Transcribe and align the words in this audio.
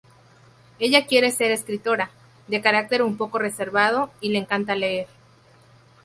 Ella 0.79 1.05
quiere 1.05 1.29
ser 1.29 1.51
escritora, 1.51 2.09
de 2.47 2.59
carácter 2.59 3.03
un 3.03 3.17
poco 3.17 3.37
reservado 3.37 4.09
y 4.19 4.29
le 4.29 4.39
encanta 4.39 4.73
leer. 4.73 5.05